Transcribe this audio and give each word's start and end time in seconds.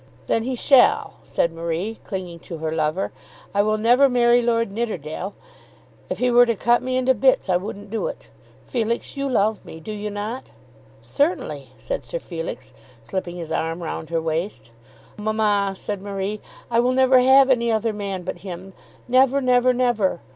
"Then 0.25 0.41
he 0.45 0.55
shall," 0.55 1.17
said 1.21 1.53
Marie, 1.53 1.99
clinging 2.03 2.39
to 2.39 2.57
her 2.57 2.71
lover. 2.71 3.11
"I 3.53 3.61
will 3.61 3.77
never 3.77 4.09
marry 4.09 4.41
Lord 4.41 4.71
Nidderdale. 4.71 5.35
If 6.09 6.17
he 6.17 6.31
were 6.31 6.47
to 6.47 6.55
cut 6.55 6.81
me 6.81 6.97
into 6.97 7.13
bits 7.13 7.49
I 7.49 7.57
wouldn't 7.57 7.91
do 7.91 8.07
it. 8.07 8.31
Felix, 8.65 9.15
you 9.15 9.29
love 9.29 9.63
me; 9.63 9.79
do 9.79 9.91
you 9.91 10.09
not?" 10.09 10.53
"Certainly," 11.03 11.73
said 11.77 12.03
Sir 12.03 12.17
Felix, 12.17 12.73
slipping 13.03 13.35
his 13.35 13.51
arm 13.51 13.83
round 13.83 14.09
her 14.09 14.19
waist. 14.23 14.71
"Mamma," 15.17 15.75
said 15.77 16.01
Marie, 16.01 16.41
"I 16.71 16.79
will 16.79 16.93
never 16.93 17.19
have 17.19 17.51
any 17.51 17.71
other 17.71 17.93
man 17.93 18.23
but 18.23 18.39
him; 18.39 18.73
never, 19.07 19.39
never, 19.39 19.71
never. 19.71 20.19